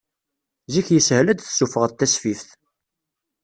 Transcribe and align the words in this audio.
Zik 0.73 0.87
yeshel 0.91 1.27
ad 1.27 1.37
d-tessufɣeḍ 1.37 1.91
tasfift. 1.93 2.49